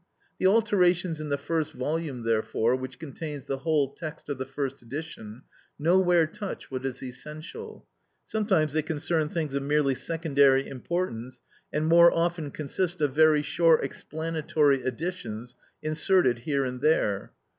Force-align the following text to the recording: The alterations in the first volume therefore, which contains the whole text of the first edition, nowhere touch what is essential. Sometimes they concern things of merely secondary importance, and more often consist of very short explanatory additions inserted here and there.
The 0.39 0.47
alterations 0.47 1.21
in 1.21 1.29
the 1.29 1.37
first 1.37 1.73
volume 1.73 2.23
therefore, 2.23 2.75
which 2.75 2.97
contains 2.97 3.45
the 3.45 3.59
whole 3.59 3.93
text 3.93 4.29
of 4.29 4.39
the 4.39 4.47
first 4.47 4.81
edition, 4.81 5.43
nowhere 5.77 6.25
touch 6.25 6.71
what 6.71 6.83
is 6.87 7.03
essential. 7.03 7.85
Sometimes 8.25 8.73
they 8.73 8.81
concern 8.81 9.29
things 9.29 9.53
of 9.53 9.61
merely 9.61 9.93
secondary 9.93 10.67
importance, 10.67 11.39
and 11.71 11.85
more 11.85 12.11
often 12.11 12.49
consist 12.49 12.99
of 12.99 13.13
very 13.13 13.43
short 13.43 13.83
explanatory 13.83 14.81
additions 14.81 15.53
inserted 15.83 16.39
here 16.39 16.65
and 16.65 16.81
there. 16.81 17.33